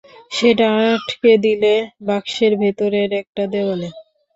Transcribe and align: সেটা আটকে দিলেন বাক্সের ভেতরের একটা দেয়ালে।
সেটা 0.31 0.67
আটকে 0.87 1.31
দিলেন 1.45 1.79
বাক্সের 2.07 2.53
ভেতরের 2.61 3.09
একটা 3.21 3.43
দেয়ালে। 3.53 3.89